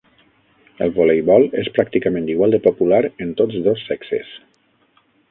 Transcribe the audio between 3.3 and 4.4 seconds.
tots dos sexes.